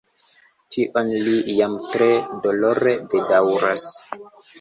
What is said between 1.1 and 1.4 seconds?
li